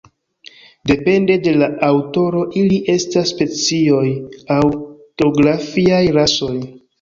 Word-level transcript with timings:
Depende 0.91 1.33
de 1.47 1.51
la 1.63 1.67
aŭtoro 1.87 2.41
ili 2.61 2.79
estas 2.93 3.35
specioj 3.35 4.07
aŭ 4.57 4.59
geografiaj 4.73 6.01
rasoj. 6.19 6.53